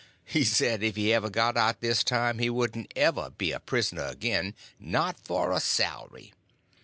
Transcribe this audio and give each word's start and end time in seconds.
He 0.25 0.43
said 0.43 0.81
if 0.81 0.95
he 0.95 1.13
ever 1.13 1.29
got 1.29 1.55
out 1.55 1.79
this 1.79 2.03
time 2.03 2.39
he 2.39 2.49
wouldn't 2.49 2.91
ever 2.95 3.29
be 3.29 3.51
a 3.51 3.59
prisoner 3.59 4.05
again, 4.07 4.55
not 4.79 5.19
for 5.19 5.51
a 5.51 5.59
salary. 5.59 6.33